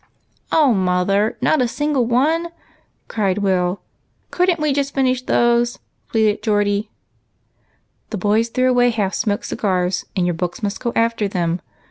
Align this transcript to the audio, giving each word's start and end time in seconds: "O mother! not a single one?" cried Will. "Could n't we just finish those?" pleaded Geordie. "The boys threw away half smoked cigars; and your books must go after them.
"O 0.51 0.73
mother! 0.73 1.37
not 1.41 1.61
a 1.61 1.67
single 1.67 2.07
one?" 2.07 2.47
cried 3.07 3.37
Will. 3.37 3.81
"Could 4.31 4.49
n't 4.49 4.59
we 4.59 4.73
just 4.73 4.95
finish 4.95 5.21
those?" 5.21 5.77
pleaded 6.09 6.41
Geordie. 6.41 6.89
"The 8.09 8.17
boys 8.17 8.49
threw 8.49 8.67
away 8.67 8.89
half 8.89 9.13
smoked 9.13 9.45
cigars; 9.45 10.05
and 10.15 10.25
your 10.25 10.33
books 10.33 10.63
must 10.63 10.79
go 10.79 10.91
after 10.95 11.27
them. 11.27 11.61